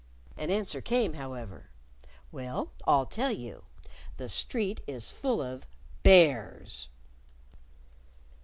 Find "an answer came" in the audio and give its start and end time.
0.35-1.13